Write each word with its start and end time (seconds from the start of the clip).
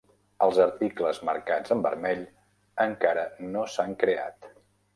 Els 0.45 0.55
articles 0.63 1.19
marcats 1.29 1.75
en 1.75 1.85
vermell 1.89 2.25
encara 2.89 3.29
no 3.53 3.69
s'han 3.77 3.97
creat. 4.05 4.53